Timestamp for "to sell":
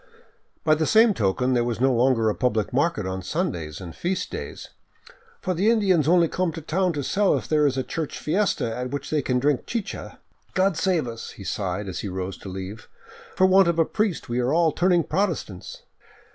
6.93-7.37